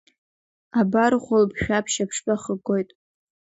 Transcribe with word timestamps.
Абар 0.79 1.13
хәылԥ-шәаԥшь 1.23 1.97
аԥштәы 2.03 2.31
ахыггоит… 2.35 2.89